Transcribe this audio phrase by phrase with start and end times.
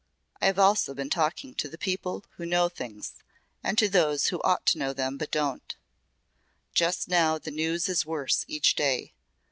[0.41, 3.13] I have also been talking to the people who know things
[3.63, 5.75] and to those who ought to know them but don't.
[6.73, 9.13] Just now the news is worse each day.